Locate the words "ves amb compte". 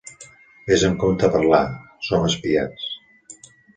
0.69-1.27